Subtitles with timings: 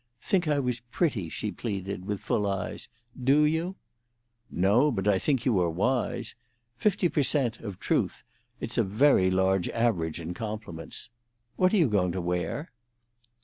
[0.23, 2.89] "Think I was pretty," she pleaded, with full eyes.
[3.23, 3.75] "Do you?"
[4.49, 6.33] "No, but I think you are wise.
[6.75, 11.09] Fifty per cent, of truth—it's a large average in compliments.
[11.55, 12.71] What are you going to wear?"